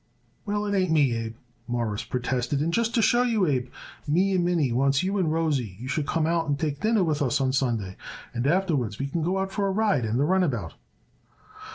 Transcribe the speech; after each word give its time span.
"Well, 0.47 0.65
it 0.65 0.73
ain't 0.75 0.89
me, 0.89 1.15
Abe," 1.15 1.35
Morris 1.67 2.03
protested, 2.03 2.59
"and 2.59 2.73
just 2.73 2.95
to 2.95 3.03
show 3.03 3.21
you, 3.21 3.45
Abe, 3.45 3.67
me 4.07 4.33
and 4.33 4.43
Minnie 4.43 4.71
wants 4.71 5.03
you 5.03 5.19
and 5.19 5.31
Rosie 5.31 5.77
you 5.79 5.87
should 5.87 6.07
come 6.07 6.25
out 6.25 6.47
and 6.47 6.57
take 6.59 6.79
dinner 6.79 7.03
with 7.03 7.21
us 7.21 7.39
on 7.39 7.53
Sunday, 7.53 7.97
and 8.33 8.47
afterwards 8.47 8.97
we 8.97 9.05
could 9.05 9.23
go 9.23 9.37
out 9.37 9.51
for 9.51 9.67
a 9.67 9.71
ride 9.71 10.03
in 10.05 10.17
the 10.17 10.25
runabout." 10.25 10.73